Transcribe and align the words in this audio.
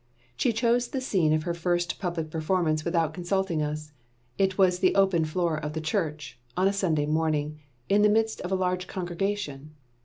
She 0.35 0.51
chose 0.51 0.87
the 0.87 0.99
scene 0.99 1.31
of 1.31 1.43
her 1.43 1.53
first 1.53 1.99
public 1.99 2.31
performance 2.31 2.83
without 2.83 3.13
consulting 3.13 3.61
us. 3.61 3.91
It 4.35 4.57
was 4.57 4.79
the 4.79 4.95
open 4.95 5.25
floor 5.25 5.55
of 5.55 5.73
the 5.73 5.79
church, 5.79 6.39
on 6.57 6.67
a 6.67 6.73
Sunday 6.73 7.05
morning, 7.05 7.59
in 7.87 8.01
the 8.01 8.09
midst 8.09 8.41
of 8.41 8.51
a 8.51 8.55
large 8.55 8.87
congregation. 8.87 9.75